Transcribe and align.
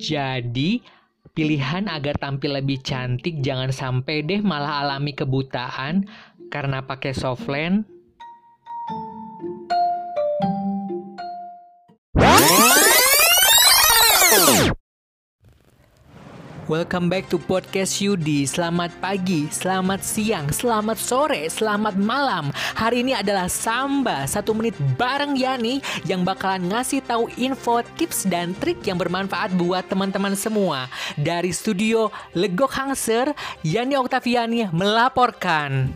Jadi, 0.00 0.80
pilihan 1.36 1.86
agar 1.86 2.16
tampil 2.16 2.56
lebih 2.56 2.80
cantik 2.80 3.44
jangan 3.44 3.68
sampai 3.68 4.24
deh 4.24 4.40
malah 4.40 4.80
alami 4.80 5.12
kebutaan 5.12 6.08
karena 6.48 6.80
pakai 6.82 7.12
softland. 7.12 7.84
Welcome 16.70 17.10
back 17.10 17.26
to 17.34 17.42
podcast 17.42 17.98
Yudi. 17.98 18.46
Selamat 18.46 18.94
pagi, 19.02 19.50
selamat 19.50 20.06
siang, 20.06 20.54
selamat 20.54 21.02
sore, 21.02 21.50
selamat 21.50 21.98
malam. 21.98 22.54
Hari 22.78 23.02
ini 23.02 23.10
adalah 23.10 23.50
Samba 23.50 24.22
satu 24.30 24.54
menit 24.54 24.78
bareng 24.94 25.34
Yani 25.34 25.82
yang 26.06 26.22
bakalan 26.22 26.70
ngasih 26.70 27.02
tahu 27.02 27.26
info, 27.34 27.82
tips 27.98 28.22
dan 28.22 28.54
trik 28.62 28.86
yang 28.86 29.02
bermanfaat 29.02 29.50
buat 29.58 29.82
teman-teman 29.90 30.38
semua. 30.38 30.86
Dari 31.18 31.50
studio 31.50 32.06
Legok 32.38 32.70
Hangser, 32.70 33.34
Yani 33.66 33.98
Oktaviani 33.98 34.70
melaporkan. 34.70 35.90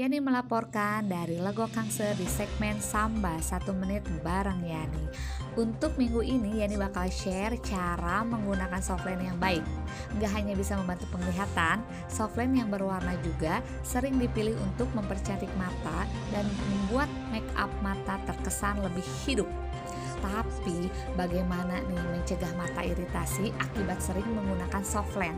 Yani 0.00 0.16
melaporkan 0.16 1.12
dari 1.12 1.36
Lego 1.44 1.68
Kangse 1.68 2.16
di 2.16 2.24
segmen 2.24 2.80
Samba 2.80 3.36
1 3.36 3.68
menit 3.76 4.00
bareng 4.24 4.64
Yani. 4.64 5.04
Untuk 5.60 5.92
minggu 6.00 6.24
ini 6.24 6.64
Yani 6.64 6.80
bakal 6.80 7.12
share 7.12 7.60
cara 7.60 8.24
menggunakan 8.24 8.80
softline 8.80 9.28
yang 9.28 9.36
baik. 9.36 9.60
Nggak 10.16 10.32
hanya 10.32 10.56
bisa 10.56 10.80
membantu 10.80 11.04
penglihatan, 11.12 11.84
softline 12.08 12.56
yang 12.56 12.72
berwarna 12.72 13.12
juga 13.20 13.60
sering 13.84 14.16
dipilih 14.16 14.56
untuk 14.72 14.88
mempercantik 14.96 15.52
mata 15.60 16.08
dan 16.32 16.48
membuat 16.48 17.12
make 17.28 17.44
up 17.60 17.68
mata 17.84 18.16
terkesan 18.24 18.80
lebih 18.80 19.04
hidup. 19.28 19.52
Tapi 20.20 20.92
bagaimana 21.16 21.80
nih 21.88 22.02
mencegah 22.12 22.52
mata 22.56 22.84
iritasi 22.84 23.52
akibat 23.56 23.98
sering 24.00 24.26
menggunakan 24.28 24.84
softland? 24.84 25.36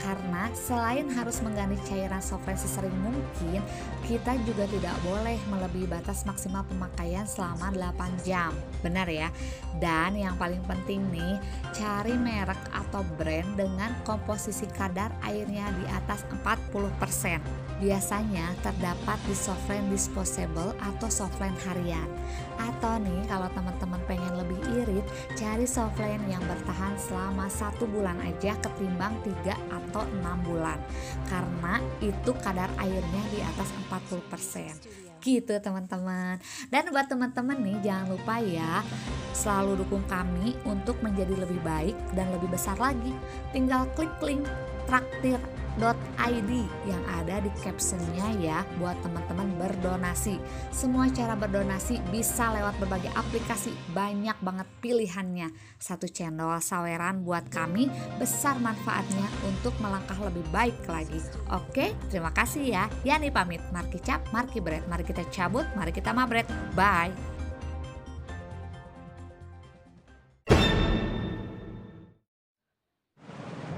Karena 0.00 0.48
selain 0.56 1.12
harus 1.12 1.44
mengganti 1.44 1.76
cairan 1.84 2.24
softland 2.24 2.56
sesering 2.56 2.94
mungkin, 3.04 3.60
kita 4.08 4.32
juga 4.48 4.64
tidak 4.64 4.96
boleh 5.04 5.36
melebihi 5.52 5.92
batas 5.92 6.24
maksimal 6.24 6.64
pemakaian 6.64 7.28
selama 7.28 7.68
8 7.76 8.24
jam. 8.24 8.56
Benar 8.80 9.04
ya? 9.12 9.28
Dan 9.76 10.16
yang 10.16 10.40
paling 10.40 10.64
penting 10.64 11.04
nih, 11.12 11.36
cari 11.76 12.16
merek 12.16 12.60
atau 12.72 13.04
brand 13.20 13.52
dengan 13.60 13.92
komposisi 14.08 14.64
kadar 14.72 15.12
airnya 15.20 15.68
di 15.76 15.84
atas 15.92 16.24
40%. 16.72 17.42
Biasanya 17.80 18.52
terdapat 18.60 19.16
di 19.24 19.32
softline 19.32 19.88
disposable 19.88 20.76
atau 20.78 21.08
softline 21.08 21.56
harian. 21.66 22.06
Atau 22.60 23.00
nih 23.00 23.24
kalau 23.26 23.48
teman-teman 23.56 24.00
pengen 24.04 24.34
lebih 24.36 24.60
irit, 24.84 25.06
cari 25.34 25.64
softline 25.64 26.22
yang 26.28 26.44
bertahan 26.44 26.94
selama 27.00 27.48
satu 27.48 27.88
bulan 27.88 28.20
aja 28.20 28.52
ketimbang 28.60 29.16
3 29.24 29.56
atau 29.72 30.04
6 30.04 30.46
bulan. 30.46 30.78
Karena 31.26 31.80
itu 32.04 32.30
kadar 32.44 32.68
airnya 32.76 33.22
di 33.32 33.40
atas 33.40 33.72
40% 33.88 35.10
gitu 35.20 35.52
teman-teman 35.60 36.40
dan 36.72 36.84
buat 36.88 37.06
teman-teman 37.06 37.60
nih 37.60 37.78
jangan 37.84 38.16
lupa 38.16 38.40
ya 38.40 38.80
selalu 39.36 39.84
dukung 39.84 40.04
kami 40.08 40.56
untuk 40.64 40.96
menjadi 41.04 41.36
lebih 41.44 41.60
baik 41.60 41.96
dan 42.16 42.32
lebih 42.32 42.48
besar 42.48 42.76
lagi 42.80 43.12
tinggal 43.52 43.84
klik 43.94 44.12
link 44.24 44.48
traktir 44.88 45.38
.id 45.78 46.50
yang 46.88 47.02
ada 47.06 47.38
di 47.38 47.50
captionnya 47.62 48.34
ya 48.40 48.58
buat 48.80 48.98
teman-teman 49.04 49.54
berdonasi. 49.60 50.40
Semua 50.74 51.06
cara 51.12 51.38
berdonasi 51.38 52.02
bisa 52.10 52.50
lewat 52.54 52.78
berbagai 52.82 53.12
aplikasi, 53.14 53.70
banyak 53.94 54.34
banget 54.42 54.66
pilihannya. 54.82 55.52
Satu 55.78 56.10
channel 56.10 56.58
saweran 56.58 57.22
buat 57.22 57.46
kami 57.52 57.86
besar 58.18 58.58
manfaatnya 58.58 59.26
untuk 59.46 59.72
melangkah 59.78 60.18
lebih 60.18 60.44
baik 60.50 60.76
lagi. 60.90 61.22
Oke, 61.52 61.94
terima 62.10 62.34
kasih 62.34 62.64
ya. 62.66 62.84
Yani 63.06 63.30
pamit, 63.30 63.62
Marki 63.70 64.02
Cap, 64.02 64.26
Marki 64.34 64.58
Bread. 64.58 64.84
Mari 64.90 65.04
kita 65.06 65.22
cabut, 65.30 65.64
mari 65.76 65.94
kita 65.94 66.10
mabret. 66.10 66.46
Bye. 66.74 67.39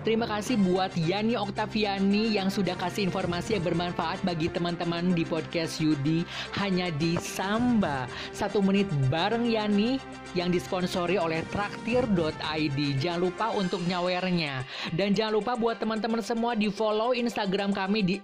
Terima 0.03 0.27
kasih 0.27 0.59
buat 0.59 0.91
Yani 0.99 1.39
Oktaviani 1.39 2.35
yang 2.35 2.51
sudah 2.51 2.75
kasih 2.75 3.07
informasi 3.07 3.55
yang 3.55 3.63
bermanfaat 3.63 4.19
bagi 4.27 4.51
teman-teman 4.51 5.15
di 5.15 5.23
podcast 5.23 5.79
Yudi 5.79 6.27
hanya 6.59 6.91
di 6.99 7.15
Samba. 7.23 8.11
Satu 8.35 8.59
menit 8.67 8.91
bareng 9.07 9.47
Yani 9.47 10.03
yang 10.35 10.51
disponsori 10.51 11.23
oleh 11.23 11.47
traktir.id. 11.55 12.79
Jangan 12.99 13.21
lupa 13.23 13.55
untuk 13.55 13.79
nyawernya. 13.87 14.67
Dan 14.91 15.15
jangan 15.15 15.39
lupa 15.39 15.55
buat 15.55 15.79
teman-teman 15.79 16.19
semua 16.19 16.59
di 16.59 16.67
follow 16.67 17.15
Instagram 17.15 17.71
kami 17.71 18.03
di 18.03 18.19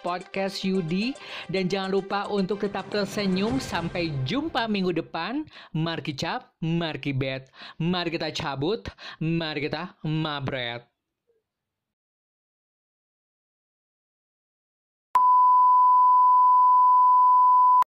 @podcastyudi 0.00 1.12
dan 1.52 1.68
jangan 1.68 1.92
lupa 1.92 2.24
untuk 2.32 2.64
tetap 2.64 2.88
tersenyum 2.88 3.60
sampai 3.60 4.16
jumpa 4.24 4.64
minggu 4.64 4.96
depan. 4.96 5.44
Mari 5.76 6.16
cap, 6.16 6.56
mari 6.64 7.12
bet, 7.12 7.52
mari 7.76 8.16
kita 8.16 8.32
cabut, 8.32 8.88
mari 9.20 9.68
kita 9.68 9.92
mabret. 10.08 10.97